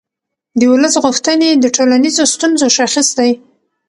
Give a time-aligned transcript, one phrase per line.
[0.59, 3.31] د ولس غوښتنې د ټولنیزو ستونزو شاخص دی